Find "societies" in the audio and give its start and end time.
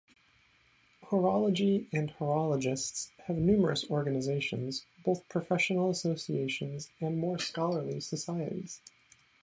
7.99-8.81